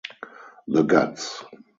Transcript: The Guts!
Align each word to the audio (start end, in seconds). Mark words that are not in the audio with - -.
The 0.67 0.81
Guts! 0.81 1.45